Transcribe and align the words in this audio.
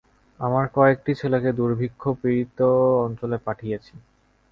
আমার 0.39 0.65
কয়েকটি 0.75 1.11
ছেলেকে 1.15 1.49
দুর্ভিক্ষ-পীড়িত 1.59 2.59
অঞ্চলে 3.05 3.37
পাঠিয়েছি। 3.39 3.93